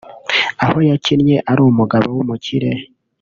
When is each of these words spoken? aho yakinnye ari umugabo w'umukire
aho 0.63 0.77
yakinnye 0.89 1.37
ari 1.51 1.61
umugabo 1.69 2.07
w'umukire 2.15 2.69